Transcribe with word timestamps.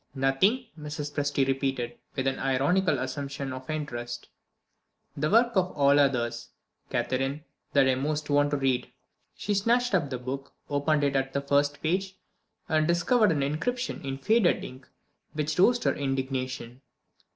"Nothing!" 0.15 0.65
Mrs. 0.79 1.13
Presty 1.13 1.45
repeated 1.47 1.95
with 2.15 2.25
an 2.25 2.39
ironical 2.39 2.97
assumption 2.97 3.53
of 3.53 3.69
interest. 3.69 4.29
"The 5.15 5.29
work 5.29 5.55
of 5.55 5.73
all 5.73 5.99
others, 5.99 6.49
Catherine, 6.89 7.43
that 7.73 7.87
I 7.87 7.93
most 7.93 8.27
want 8.27 8.49
to 8.49 8.57
read." 8.57 8.91
She 9.35 9.53
snatched 9.53 9.93
up 9.93 10.09
the 10.09 10.17
book; 10.17 10.55
opened 10.71 11.03
it 11.03 11.15
at 11.15 11.33
the 11.33 11.41
first 11.41 11.83
page, 11.83 12.17
and 12.67 12.87
discovered 12.87 13.31
an 13.31 13.43
inscription 13.43 14.01
in 14.03 14.17
faded 14.17 14.63
ink 14.65 14.89
which 15.33 15.59
roused 15.59 15.83
her 15.83 15.93
indignation. 15.93 16.81